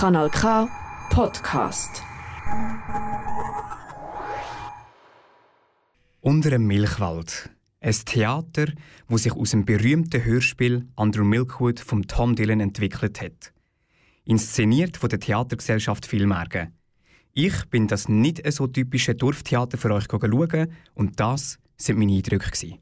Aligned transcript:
Kanal 0.00 0.30
K 0.30 0.66
Podcast. 1.10 2.02
Unter 6.22 6.48
dem 6.48 6.66
Milchwald. 6.66 7.50
Ein 7.82 7.94
Theater, 8.06 8.72
wo 9.08 9.18
sich 9.18 9.34
aus 9.34 9.50
dem 9.50 9.66
berühmten 9.66 10.24
Hörspiel 10.24 10.88
Under 10.96 11.22
Milkwood 11.22 11.80
von 11.80 12.08
Tom 12.08 12.34
Dillon 12.34 12.60
entwickelt 12.60 13.20
hat. 13.20 13.52
Inszeniert 14.24 14.96
von 14.96 15.10
der 15.10 15.20
Theatergesellschaft 15.20 16.06
Filmärgen. 16.06 16.72
Ich 17.34 17.66
bin 17.66 17.86
das 17.86 18.08
nicht 18.08 18.50
so 18.54 18.68
typische 18.68 19.14
Dorftheater 19.14 19.76
für 19.76 19.92
euch 19.92 20.06
schauen 20.10 20.72
und 20.94 21.20
das 21.20 21.58
sind 21.76 21.98
meine 21.98 22.14
Eindrücke. 22.14 22.78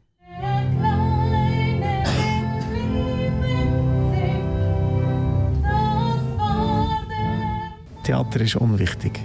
Theater 8.09 8.41
ist 8.41 8.57
unwichtig. 8.57 9.21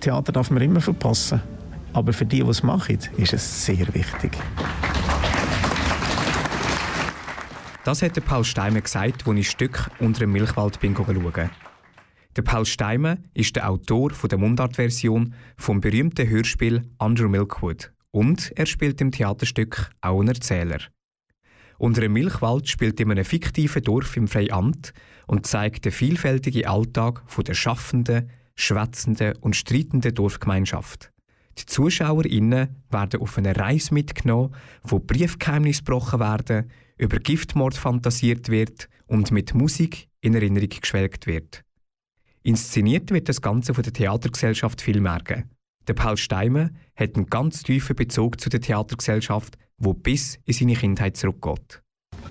Theater 0.00 0.30
darf 0.30 0.50
man 0.50 0.60
immer 0.60 0.82
verpassen. 0.82 1.40
Aber 1.94 2.12
für 2.12 2.26
die, 2.26 2.42
die 2.42 2.50
es 2.50 2.62
machen, 2.62 2.98
ist 3.16 3.32
es 3.32 3.64
sehr 3.64 3.94
wichtig. 3.94 4.32
Das 7.82 8.02
hat 8.02 8.22
Paul 8.26 8.44
Steimer 8.44 8.82
gesagt, 8.82 9.26
als 9.26 9.38
ich 9.38 9.48
Stück 9.48 9.90
unter 10.00 10.20
dem 10.20 10.32
Milchwald 10.32 10.78
bin 10.80 10.94
schauen. 10.94 11.50
Der 12.36 12.42
Paul 12.42 12.66
Steimer 12.66 13.16
ist 13.32 13.56
der 13.56 13.70
Autor 13.70 14.10
der 14.10 14.36
Mundartversion 14.36 15.32
vom 15.56 15.80
berühmten 15.80 16.28
Hörspiel 16.28 16.82
Under 16.98 17.28
Milkwood 17.28 17.90
und 18.10 18.52
er 18.54 18.66
spielt 18.66 19.00
im 19.00 19.12
Theaterstück 19.12 19.92
auch 20.02 20.20
einen 20.20 20.28
Erzähler. 20.28 20.80
Unter 21.78 22.00
dem 22.00 22.14
Milchwald 22.14 22.68
spielt 22.68 23.00
in 23.00 23.10
einem 23.10 23.24
fiktiven 23.24 23.82
Dorf 23.82 24.16
im 24.16 24.28
Freiamt 24.28 24.92
und 25.26 25.46
zeigt 25.46 25.84
den 25.84 25.92
vielfältigen 25.92 26.66
Alltag 26.66 27.22
der 27.44 27.54
schaffenden, 27.54 28.30
schwätzenden 28.54 29.36
und 29.40 29.56
streitenden 29.56 30.14
Dorfgemeinschaft. 30.14 31.12
Die 31.58 31.66
ZuschauerInnen 31.66 32.82
werden 32.90 33.20
auf 33.20 33.38
eine 33.38 33.56
Reise 33.56 33.94
mitgenommen, 33.94 34.54
wo 34.82 34.98
Briefgeheimnisse 34.98 35.82
gebrochen 35.82 36.20
werden, 36.20 36.70
über 36.98 37.18
Giftmord 37.18 37.74
fantasiert 37.74 38.48
wird 38.48 38.88
und 39.06 39.30
mit 39.30 39.54
Musik 39.54 40.08
in 40.20 40.34
Erinnerung 40.34 40.68
geschwelgt 40.68 41.26
wird. 41.26 41.62
Inszeniert 42.42 43.10
wird 43.10 43.28
das 43.28 43.40
Ganze 43.40 43.74
von 43.74 43.82
der 43.82 43.92
Theatergesellschaft 43.92 44.80
Filmärgen. 44.80 45.50
Der 45.88 45.94
Paul 45.94 46.16
Steimer 46.16 46.70
hat 46.94 47.16
einen 47.16 47.26
ganz 47.26 47.62
tiefen 47.62 47.96
Bezug 47.96 48.40
zu 48.40 48.48
der 48.48 48.60
Theatergesellschaft, 48.60 49.56
wo 49.78 49.92
bis 49.92 50.38
in 50.44 50.54
seine 50.54 50.74
Kindheit 50.74 51.16
zurückgeht. 51.16 51.82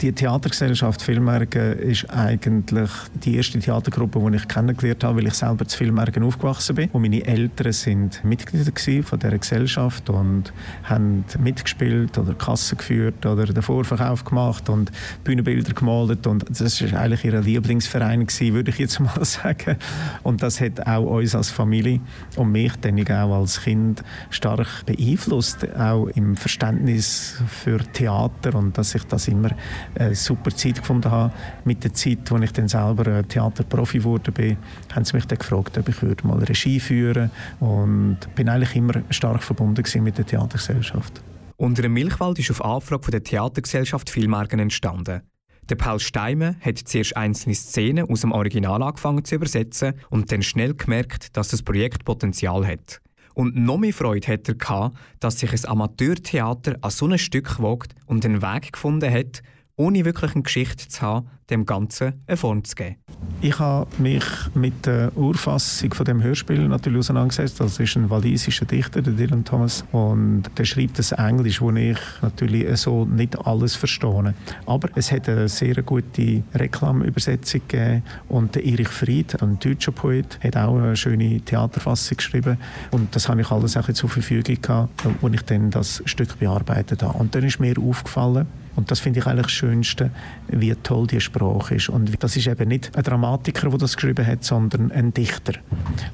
Die 0.02 0.12
Theatergesellschaft 0.12 1.02
Filmärgen 1.02 1.80
ist 1.80 2.10
eigentlich 2.10 2.90
die 3.14 3.38
erste 3.38 3.60
Theatergruppe, 3.60 4.20
die 4.30 4.36
ich 4.36 4.48
kennengelernt 4.48 5.04
habe, 5.04 5.18
weil 5.20 5.28
ich 5.28 5.34
selber 5.34 5.66
zu 5.66 5.78
Filmärgen 5.78 6.24
aufgewachsen 6.24 6.76
bin. 6.76 6.90
Und 6.90 7.02
meine 7.02 7.26
Eltern 7.26 7.72
sind 7.72 8.24
Mitglieder 8.24 8.72
von 9.04 9.20
dieser 9.20 9.38
Gesellschaft 9.38 10.10
und 10.10 10.52
haben 10.84 11.24
mitgespielt 11.40 12.18
oder 12.18 12.34
Kassen 12.34 12.78
geführt 12.78 13.26
oder 13.26 13.46
den 13.46 13.62
Vorverkauf 13.62 14.26
gemacht 14.26 14.68
und 14.70 14.92
Bühnenbilder 15.24 15.74
gemalt. 15.74 16.28
Und 16.28 16.46
das 16.50 16.82
war 16.82 17.00
eigentlich 17.00 17.24
ihr 17.24 17.40
Lieblingsverein, 17.40 18.26
gewesen, 18.26 18.54
würde 18.54 18.72
ich 18.72 18.80
jetzt 18.80 19.00
mal 19.00 19.24
sagen. 19.24 19.78
Und 20.24 20.44
das 20.44 20.60
hat 20.60 20.86
auch 20.86 21.06
uns 21.06 21.36
als 21.36 21.50
Familie 21.50 22.02
und 22.36 22.52
mich 22.52 22.74
dann 22.82 23.00
auch 23.08 23.40
als 23.40 23.62
Kind 23.62 24.04
stark 24.30 24.86
beeinflusst, 24.86 25.66
auch 25.78 26.08
im 26.08 26.36
Verständnis 26.36 27.42
für 27.48 27.80
Theater 27.94 28.56
und 28.56 28.78
dass 28.78 28.94
ich 28.94 29.04
das 29.06 29.28
immer 29.28 29.52
eine 29.98 30.16
super 30.16 30.52
Zeit 30.52 30.76
gefunden 30.76 31.12
habe. 31.12 31.34
Mit 31.64 31.84
der 31.84 31.94
Zeit, 31.94 32.32
als 32.32 32.44
ich 32.44 32.52
dann 32.54 32.68
selber 32.68 33.08
äh, 33.08 33.24
Theaterprofi 33.24 34.04
wurde, 34.04 34.58
haben 34.94 35.06
sie 35.06 35.16
mich 35.16 35.26
dann 35.26 35.38
gefragt, 35.38 35.78
ob 35.78 35.88
ich 35.88 36.02
würde 36.02 36.28
mal 36.28 36.40
Regie 36.40 36.80
führen 36.80 37.32
und 37.60 38.18
bin 38.36 38.50
eigentlich 38.50 38.76
immer 38.76 38.94
stark 39.10 39.44
verbunden 39.44 39.84
mit 40.02 40.18
der 40.18 40.26
Theatergesellschaft. 40.26 41.22
Unter 41.58 41.82
dem 41.84 41.94
Milchwald 41.94 42.38
ist 42.40 42.52
auf 42.52 42.64
Anfrage 42.64 43.12
der 43.12 43.24
Theatergesellschaft 43.24 44.10
Filmärgen 44.10 44.60
entstanden. 44.60 45.22
Der 45.70 45.76
Paul 45.76 46.00
Steimer 46.00 46.56
hat 46.62 46.78
zuerst 46.78 47.18
einzelne 47.18 47.56
Szenen 47.56 48.08
aus 48.08 48.22
dem 48.22 48.32
Original 48.32 48.84
angefangen 48.84 49.26
zu 49.26 49.36
übersetzen 49.36 49.94
und 50.10 50.32
dann 50.32 50.44
schnell 50.44 50.76
gemerkt, 50.76 51.36
dass 51.36 51.48
das 51.48 51.64
Projekt 51.64 52.06
Potenzial 52.06 52.68
hat. 52.68 53.02
Und 53.34 53.56
noch 53.56 53.78
mehr 53.78 53.94
Freude 53.94 54.28
hat 54.32 54.48
er 54.48 54.56
gehabt, 54.56 54.98
dass 55.20 55.40
sich 55.40 55.52
ein 55.52 55.70
Amateurtheater 55.70 56.78
an 56.82 56.92
so 56.92 57.08
ein 57.08 57.18
Stück 57.18 57.60
wagt 57.62 57.96
und 58.06 58.24
den 58.24 58.42
Weg 58.42 58.74
gefunden 58.74 59.12
hat, 59.12 59.42
ohne 59.78 60.06
wirklich 60.06 60.34
eine 60.34 60.44
Geschichte 60.44 60.88
zu 60.88 61.02
haben, 61.02 61.28
dem 61.50 61.66
Ganzen 61.66 62.24
eine 62.28 62.38
Form 62.38 62.64
zu 62.64 62.76
geben. 62.76 62.96
Ich 63.42 63.60
habe 63.60 63.88
mich 64.02 64.24
mit 64.56 64.86
der 64.86 65.16
Urfassung 65.16 65.94
von 65.94 66.06
dem 66.06 66.24
Hörspiel 66.24 66.68
natürlich 66.68 67.00
auseinandergesetzt. 67.00 67.60
Das 67.60 67.80
ist 67.80 67.96
ein 67.96 68.10
walisischer 68.10 68.66
Dichter, 68.66 69.02
der 69.02 69.14
Dylan 69.14 69.44
Thomas, 69.44 69.86
und 69.92 70.44
der 70.58 70.66
schreibt 70.66 70.98
das 70.98 71.12
Englisch, 71.12 71.62
wo 71.62 71.72
ich 71.72 71.98
natürlich 72.22 72.78
so 72.80 73.06
nicht 73.06 73.38
alles 73.46 73.76
verstehe. 73.76 74.34
Aber 74.66 74.90
es 74.96 75.12
hat 75.12 75.30
eine 75.30 75.50
sehr 75.50 75.82
gute 75.84 76.44
Reklamübersetzung 76.54 77.62
gegeben 77.68 78.04
und 78.30 78.56
der 78.56 78.66
Erich 78.66 78.88
Fried, 78.88 79.42
ein 79.42 79.60
deutscher 79.60 79.92
Poet, 79.92 80.40
hat 80.44 80.58
auch 80.58 80.78
eine 80.78 80.96
schöne 80.96 81.42
Theaterfassung 81.42 82.18
geschrieben 82.18 82.58
und 82.92 83.16
das 83.16 83.30
habe 83.30 83.42
ich 83.42 83.52
alles 83.52 83.78
zur 83.94 84.10
Verfügung 84.10 84.58
gehabt, 84.62 85.06
als 85.22 85.34
ich 85.34 85.42
dann 85.44 85.70
das 85.70 86.02
Stück 86.06 86.40
bearbeitet 86.40 87.04
habe. 87.04 87.18
Und 87.18 87.36
dann 87.36 87.44
ist 87.44 87.60
mir 87.60 87.76
aufgefallen, 87.78 88.48
und 88.76 88.92
das 88.92 89.00
finde 89.00 89.20
ich 89.20 89.26
eigentlich 89.26 89.48
das 89.48 89.54
Schönste, 89.54 90.12
wie 90.48 90.74
toll 90.76 91.08
die 91.08 91.22
Sprache 91.22 91.76
ist. 91.76 91.90
Und 91.90 92.12
das 92.22 92.36
ist 92.36 92.48
eben 92.48 92.68
nicht 92.68 92.96
ein 92.96 93.04
Dramatiker, 93.04 93.70
der 93.70 93.80
das 93.80 93.96
geschrieben 93.96 94.26
hat, 94.26 94.44
sondern 94.44 94.92
ein 94.92 95.14
Dichter. 95.14 95.54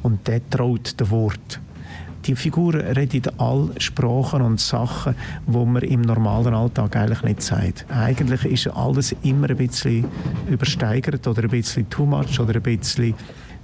Und 0.03 0.27
der 0.27 0.47
traut 0.49 0.99
dem 0.99 1.09
Wort. 1.09 1.59
Die 2.25 2.35
Figuren 2.35 2.81
reden 2.81 3.31
all 3.39 3.71
Sprachen 3.79 4.43
und 4.43 4.59
Sachen, 4.59 5.15
wo 5.47 5.65
man 5.65 5.81
im 5.81 6.01
normalen 6.01 6.53
Alltag 6.53 6.95
eigentlich 6.95 7.23
nicht 7.23 7.41
sagt. 7.41 7.85
Eigentlich 7.89 8.45
ist 8.45 8.67
alles 8.67 9.15
immer 9.23 9.49
ein 9.49 9.57
bisschen 9.57 10.05
übersteigert 10.47 11.25
oder 11.25 11.41
ein 11.41 11.49
bisschen 11.49 11.89
too 11.89 12.05
much 12.05 12.39
oder 12.39 12.55
ein 12.55 12.61
bisschen 12.61 13.15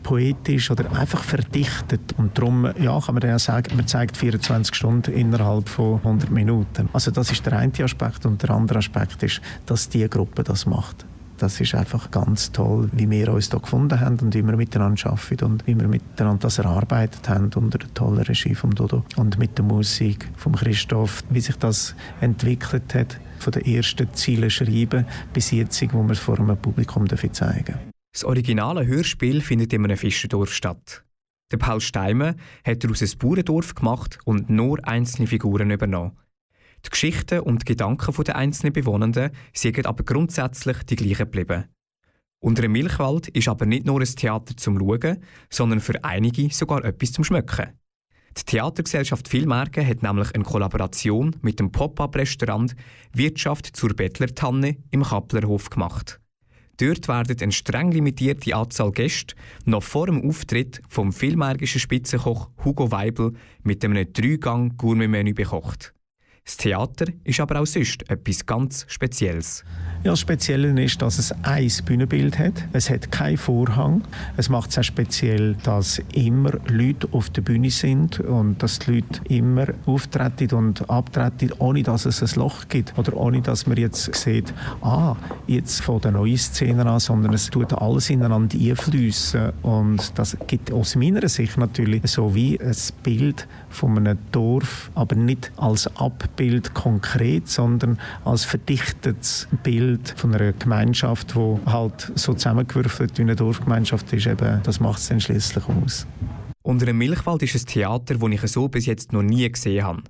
poetisch 0.04 0.72
oder 0.72 0.92
einfach 0.98 1.24
verdichtet. 1.24 2.14
Und 2.18 2.38
darum 2.38 2.70
ja, 2.80 3.00
kann 3.00 3.16
man 3.16 3.28
ja 3.28 3.40
sagen, 3.40 3.76
man 3.76 3.88
zeigt 3.88 4.18
24 4.18 4.74
Stunden 4.74 5.14
innerhalb 5.14 5.70
von 5.70 5.98
100 5.98 6.32
Minuten. 6.32 6.90
Also 6.94 7.12
das 7.12 7.32
ist 7.32 7.46
der 7.46 7.54
eine 7.54 7.72
Aspekt. 7.84 8.26
Und 8.26 8.44
der 8.44 8.52
andere 8.52 8.80
Aspekt 8.80 9.24
ist, 9.24 9.42
dass 9.66 9.90
die 9.90 10.08
Gruppe 10.10 10.44
das 10.44 10.66
macht. 10.66 11.06
Das 11.38 11.62
ist 11.62 11.76
einfach 11.76 12.10
ganz 12.10 12.52
toll, 12.52 12.90
wie 12.94 13.10
wir 13.10 13.32
uns 13.32 13.52
hier 13.52 13.60
gefunden 13.60 14.00
haben 14.00 14.18
und 14.20 14.34
wie 14.34 14.42
wir 14.42 14.58
miteinander 14.58 15.12
arbeiten 15.12 15.46
und 15.46 15.68
wie 15.68 15.80
wir 15.80 15.88
miteinander 15.88 16.40
das 16.40 16.58
erarbeitet 16.58 17.30
haben 17.30 17.52
unter 17.56 17.78
der 17.78 17.94
tollen 17.94 18.24
Regie 18.24 18.56
von 18.56 18.72
Dodo 18.72 19.04
und 19.18 19.38
mit 19.38 19.56
der 19.56 19.66
Musik 19.66 20.28
von 20.36 20.54
Christoph, 20.54 21.24
wie 21.30 21.42
sich 21.42 21.56
das 21.58 21.96
entwickelt 22.22 22.96
hat, 22.96 23.20
von 23.38 23.52
den 23.54 23.66
ersten 23.66 24.12
Zielen 24.14 24.50
schreiben 24.50 25.06
bis 25.32 25.52
jetzt, 25.52 25.80
wo 25.94 26.02
wir 26.02 26.14
es 26.14 26.20
vor 26.20 26.40
einem 26.40 26.58
Publikum 26.58 27.08
zeigen 27.08 27.66
dürfen. 27.66 27.87
Das 28.18 28.24
originale 28.24 28.88
Hörspiel 28.88 29.42
findet 29.42 29.74
in 29.74 29.84
einem 29.84 29.96
Fischerdorf 29.96 30.52
statt. 30.52 31.06
Der 31.52 31.58
Paul 31.58 31.80
Steimer 31.80 32.34
hat 32.66 32.84
daraus 32.84 33.04
ein 33.04 33.20
Bauerndorf 33.20 33.76
gemacht 33.76 34.18
und 34.26 34.50
nur 34.50 34.80
einzelne 34.88 35.28
Figuren 35.28 35.70
übernommen. 35.70 36.18
Die 36.84 36.90
Geschichten 36.90 37.42
und 37.42 37.62
die 37.62 37.74
Gedanken 37.74 38.24
der 38.24 38.36
einzelnen 38.36 38.74
Bewohnenden 38.74 39.30
sind 39.54 39.86
aber 39.86 40.04
grundsätzlich 40.04 40.82
die 40.86 40.96
gleichen 40.96 41.26
geblieben. 41.26 41.66
Unter 42.40 42.64
dem 42.64 42.72
Milchwald 42.72 43.28
ist 43.28 43.50
aber 43.50 43.68
nicht 43.68 43.86
nur 43.86 44.02
ein 44.02 44.08
Theater 44.08 44.58
zum 44.58 44.80
Schauen, 44.80 45.24
sondern 45.52 45.80
für 45.80 46.04
einige 46.04 46.52
sogar 46.52 46.84
etwas 46.86 47.12
zum 47.12 47.24
Schmöcken. 47.24 47.80
Die 48.36 48.46
Theatergesellschaft 48.46 49.28
Filmärgen 49.28 49.86
hat 49.86 50.02
nämlich 50.02 50.34
eine 50.34 50.44
Kollaboration 50.44 51.36
mit 51.44 51.60
dem 51.60 51.72
Pop-up-Restaurant 51.72 52.76
Wirtschaft 53.14 53.76
zur 53.76 53.96
Bettlertanne 53.96 54.78
im 54.90 55.04
Kapplerhof 55.04 55.70
gemacht. 55.70 56.20
Dort 56.80 57.08
werden 57.08 57.38
eine 57.42 57.52
streng 57.52 57.92
limitierte 57.92 58.56
Anzahl 58.56 58.92
Gäste 58.92 59.36
noch 59.66 59.82
vor 59.82 60.06
dem 60.06 60.28
Auftritt 60.28 60.82
vom 60.88 61.12
filmärgischen 61.12 61.82
Spitzenkoch 61.82 62.50
Hugo 62.64 62.92
Weibel 62.92 63.34
mit 63.64 63.84
einem 63.84 64.14
Dreigang-Gourmet-Menü 64.14 65.34
bekocht. 65.34 65.94
Das 66.48 66.56
Theater 66.56 67.08
ist 67.26 67.42
aber 67.42 67.60
auch 67.60 67.66
sonst 67.66 68.10
etwas 68.10 68.46
ganz 68.46 68.86
Spezielles. 68.88 69.66
Ja, 70.06 70.12
das 70.12 70.22
Spezielle 70.22 70.82
ist, 70.82 71.02
dass 71.02 71.20
es 71.20 71.34
ein 71.44 71.70
Bühnenbild 71.84 72.40
hat. 72.40 72.54
Es 72.72 72.90
hat 72.90 73.12
keinen 73.12 73.36
Vorhang. 73.36 74.04
Es 74.38 74.48
macht 74.48 74.70
es 74.70 74.78
auch 74.78 74.84
speziell, 74.84 75.56
dass 75.64 76.00
immer 76.14 76.52
Leute 76.70 77.10
auf 77.12 77.30
der 77.32 77.42
Bühne 77.42 77.70
sind 77.70 78.22
und 78.22 78.64
dass 78.64 78.80
die 78.80 78.96
Leute 78.96 79.20
immer 79.28 79.66
auftreten 79.86 80.56
und 80.56 80.90
abtreten, 80.90 81.52
ohne 81.58 81.84
dass 81.84 82.06
es 82.06 82.24
ein 82.24 82.40
Loch 82.40 82.70
gibt 82.70 82.98
oder 82.98 83.18
ohne 83.18 83.42
dass 83.42 83.68
man 83.68 83.76
jetzt 83.76 84.16
sieht, 84.16 84.54
ah, 84.82 85.18
jetzt 85.48 85.82
von 85.82 86.00
der 86.00 86.12
neuen 86.12 86.38
Szene 86.38 86.86
an, 86.86 87.02
sondern 87.02 87.34
es 87.34 87.50
tut 87.50 87.74
alles 87.74 88.10
ineinander 88.10 88.58
einfließen 88.58 89.52
und 89.64 90.18
das 90.18 90.38
gibt 90.48 90.72
aus 90.72 90.96
meiner 90.96 91.28
Sicht 91.28 91.58
natürlich 91.58 92.04
so 92.08 92.34
wie 92.34 92.58
ein 92.62 92.76
Bild 93.04 93.50
von 93.70 93.98
einem 93.98 94.18
Dorf, 94.32 94.92
aber 94.96 95.16
nicht 95.16 95.52
als 95.58 95.88
Abbild 95.98 96.37
Bild 96.38 96.74
konkret, 96.74 97.50
sondern 97.50 98.00
als 98.24 98.46
verdichtetes 98.46 99.50
Bild 99.64 100.14
von 100.16 100.34
einer 100.34 100.54
Gemeinschaft, 100.54 101.36
wo 101.36 101.60
halt 101.66 102.14
so 102.16 102.34
zusammengewürfelt 102.34 103.18
wie 103.18 103.24
eine 103.24 103.36
Dorfgemeinschaft 103.36 104.14
ist. 104.14 104.28
Eben, 104.28 104.62
das 104.64 104.80
macht 104.80 105.00
es 105.00 105.10
dann 105.10 105.20
schließlich 105.20 105.68
aus. 105.68 106.08
Unter 106.62 106.88
einem 106.88 107.00
Milchwald 107.00 107.44
ist 107.44 107.56
ein 107.56 107.66
Theater, 107.66 108.16
das 108.16 108.32
ich 108.32 108.52
so 108.52 108.70
bis 108.70 108.86
jetzt 108.86 109.12
noch 109.12 109.24
nie 109.24 109.50
gesehen 109.52 109.84
habe. 109.84 110.04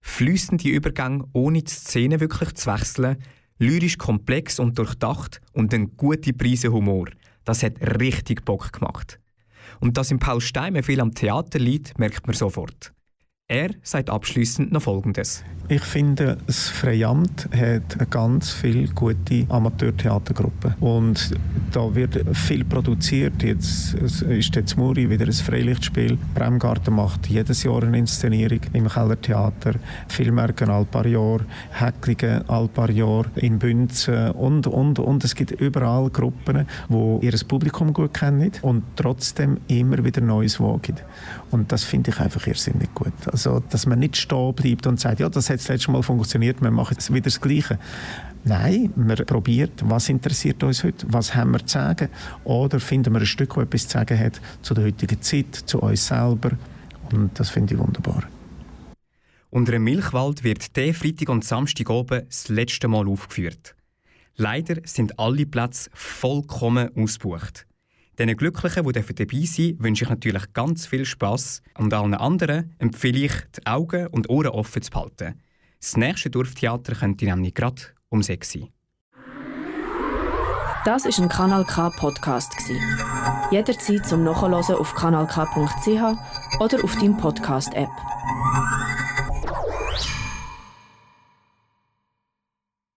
Flüssende 0.00 0.68
Übergang, 0.68 1.24
ohne 1.32 1.62
die 1.62 1.70
Szene 1.70 2.20
wirklich 2.20 2.54
zu 2.54 2.72
wechseln, 2.72 3.16
lyrisch 3.58 3.98
komplex 3.98 4.58
und 4.58 4.78
durchdacht 4.78 5.40
und 5.52 5.72
ein 5.74 5.96
gute 5.96 6.32
Prise 6.32 6.72
Humor. 6.72 7.06
Das 7.44 7.62
hat 7.62 7.80
richtig 7.98 8.44
Bock 8.44 8.72
gemacht. 8.72 9.18
Und 9.80 9.96
dass 9.96 10.10
im 10.10 10.18
Paul 10.18 10.40
Steimer 10.40 10.82
viel 10.82 11.00
am 11.00 11.14
Theater 11.14 11.58
liegt, 11.58 11.98
merkt 11.98 12.26
man 12.26 12.34
sofort. 12.34 12.92
Er 13.46 13.74
sagt 13.82 14.08
abschließend 14.08 14.72
noch 14.72 14.80
Folgendes. 14.80 15.44
Ich 15.68 15.82
finde, 15.82 16.38
das 16.46 16.70
Freiamt 16.70 17.50
hat 17.54 18.10
ganz 18.10 18.50
viele 18.50 18.88
gute 18.88 19.44
Amateurtheatergruppen. 19.50 20.74
Und 20.80 21.30
da 21.74 21.92
wird 21.92 22.24
viel 22.36 22.64
produziert. 22.64 23.42
Jetzt 23.42 23.94
ist 23.94 24.54
jetzt 24.54 24.76
Muri 24.76 25.10
wieder 25.10 25.26
ein 25.26 25.32
Freilichtspiel. 25.32 26.16
Bremgarten 26.34 26.94
macht 26.94 27.26
jedes 27.26 27.64
Jahr 27.64 27.82
eine 27.82 27.98
Inszenierung 27.98 28.60
im 28.72 28.88
Kellertheater. 28.88 29.74
Filmmerken 30.08 30.70
all 30.70 30.84
paar 30.84 31.06
Jahre, 31.06 31.44
Häcklingen 31.72 32.48
all 32.48 32.68
paar 32.68 32.90
Jahre, 32.90 33.26
in 33.34 33.58
Bünzen 33.58 34.30
und, 34.30 34.68
und, 34.68 35.00
und. 35.00 35.24
Es 35.24 35.34
gibt 35.34 35.50
überall 35.50 36.10
Gruppen, 36.10 36.66
die 36.88 37.26
ihr 37.26 37.34
Publikum 37.48 37.92
gut 37.92 38.14
kennen 38.14 38.52
und 38.62 38.84
trotzdem 38.94 39.58
immer 39.66 40.04
wieder 40.04 40.20
Neues 40.20 40.60
wagen. 40.60 40.96
Und 41.50 41.72
das 41.72 41.82
finde 41.82 42.10
ich 42.10 42.20
einfach 42.20 42.46
irrsinnig 42.46 42.94
gut. 42.94 43.12
Also, 43.30 43.62
dass 43.68 43.86
man 43.86 43.98
nicht 43.98 44.16
stehen 44.16 44.54
bleibt 44.54 44.86
und 44.86 45.00
sagt, 45.00 45.18
ja, 45.20 45.28
das 45.28 45.50
hat 45.50 45.58
das 45.58 45.68
letzte 45.68 45.90
Mal 45.90 46.02
funktioniert, 46.02 46.62
wir 46.62 46.70
machen 46.70 46.94
jetzt 46.94 47.12
wieder 47.12 47.24
das 47.24 47.40
Gleiche. 47.40 47.78
Nein, 48.46 48.92
man 48.94 49.16
probiert, 49.24 49.82
was 49.84 50.10
interessiert 50.10 50.62
uns 50.62 50.84
heute, 50.84 51.06
was 51.08 51.34
haben 51.34 51.52
wir 51.52 51.64
zu 51.64 51.78
sagen, 51.78 52.10
oder 52.44 52.78
finden 52.78 53.14
wir 53.14 53.20
ein 53.20 53.26
Stück, 53.26 53.54
das 53.54 53.64
etwas 53.64 53.88
zu 53.88 53.88
sagen 53.88 54.18
hat 54.18 54.40
zu 54.60 54.74
der 54.74 54.84
heutigen 54.84 55.22
Zeit, 55.22 55.54
zu 55.54 55.80
uns 55.80 56.06
selber. 56.06 56.50
Und 57.10 57.38
das 57.40 57.48
finde 57.48 57.72
ich 57.72 57.80
wunderbar. 57.80 58.24
Unter 59.48 59.72
dem 59.72 59.84
Milchwald 59.84 60.44
wird 60.44 60.76
der 60.76 60.92
Freitag 60.92 61.30
und 61.30 61.44
Samstag 61.44 61.88
oben 61.88 62.26
das 62.26 62.48
letzte 62.48 62.86
Mal 62.86 63.08
aufgeführt. 63.08 63.74
Leider 64.36 64.76
sind 64.84 65.18
alle 65.18 65.46
Plätze 65.46 65.88
vollkommen 65.94 66.90
ausgebucht. 66.96 67.66
Den 68.18 68.36
Glücklichen, 68.36 68.84
die 68.86 69.14
dabei 69.14 69.44
sind, 69.44 69.82
wünsche 69.82 70.04
ich 70.04 70.10
natürlich 70.10 70.52
ganz 70.52 70.86
viel 70.86 71.06
Spass 71.06 71.62
und 71.78 71.94
allen 71.94 72.14
anderen 72.14 72.74
empfehle 72.78 73.20
ich, 73.20 73.32
die 73.56 73.66
Augen 73.66 74.08
und 74.08 74.28
Ohren 74.28 74.48
offen 74.48 74.82
zu 74.82 74.90
behalten. 74.90 75.40
Das 75.80 75.96
nächste 75.96 76.30
Dorftheater 76.30 76.94
könnte 76.94 77.24
nämlich 77.24 77.54
gerade 77.54 77.93
um 78.14 78.22
6 78.22 78.52
sein. 78.52 78.68
Das 80.84 81.04
ist 81.04 81.18
ein 81.18 81.28
Kanal 81.28 81.64
K 81.64 81.90
Podcast 81.90 82.54
Jederzeit 83.50 84.06
zum 84.06 84.22
Nachhören 84.22 84.54
auf 84.54 84.94
kanalk.ch 84.94 86.60
oder 86.60 86.84
auf 86.84 86.94
deinem 86.96 87.16
Podcast 87.16 87.74
App. 87.74 87.90